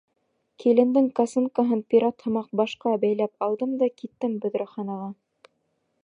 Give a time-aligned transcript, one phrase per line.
[0.61, 5.11] Килендең косынкаһын пират һымаҡ башҡа бәйләп алдым да киттем бөҙрәханаға.